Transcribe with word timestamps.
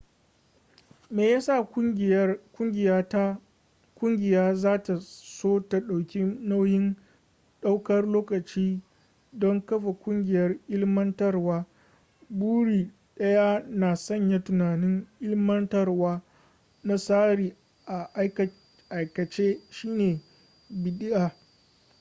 me 1.15 1.23
yasa 1.33 1.55
kungiya 3.97 4.55
zata 4.55 4.99
so 5.01 5.59
ta 5.61 5.79
dauki 5.79 6.19
nauyin 6.23 6.95
daukar 7.61 8.05
lokaci 8.05 8.81
don 9.33 9.61
kafa 9.61 9.93
kungiyar 9.93 10.57
ilmantarwa 10.67 11.65
buri 12.29 12.91
daya 13.15 13.63
na 13.69 13.95
sanya 13.95 14.39
tunanin 14.39 15.07
ilmantarwa 15.19 16.21
na 16.83 16.97
tsari 16.97 17.55
a 17.85 18.03
aikace 18.89 19.59
shine 19.69 20.21
bidi'a 20.69 21.31